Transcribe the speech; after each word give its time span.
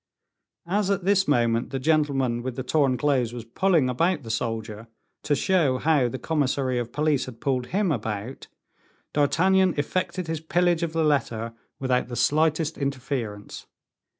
As 0.65 0.89
at 0.89 1.03
this 1.05 1.27
moment 1.27 1.69
the 1.69 1.77
gentleman 1.77 2.41
with 2.41 2.55
the 2.55 2.63
torn 2.63 2.97
clothes 2.97 3.33
was 3.33 3.45
pulling 3.45 3.87
about 3.87 4.23
the 4.23 4.31
soldier, 4.31 4.87
to 5.21 5.35
show 5.35 5.77
how 5.77 6.07
the 6.09 6.17
commissary 6.17 6.79
of 6.79 6.91
police 6.91 7.25
had 7.25 7.39
pulled 7.39 7.67
him 7.67 7.91
about, 7.91 8.47
D'Artagnan 9.13 9.75
effected 9.77 10.25
his 10.25 10.39
pillage 10.41 10.81
of 10.81 10.93
the 10.93 11.03
letter 11.03 11.53
without 11.79 12.07
the 12.07 12.15
slightest 12.15 12.79
interference. 12.79 13.67